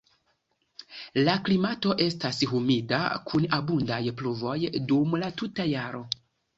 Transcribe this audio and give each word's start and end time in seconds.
La 1.27 1.35
klimato 1.49 1.93
estas 2.07 2.41
humida 2.53 3.01
kun 3.31 3.49
abundaj 3.61 4.03
pluvoj 4.25 4.59
dum 4.93 5.19
la 5.25 5.35
tuta 5.41 5.73
jaro. 5.79 6.07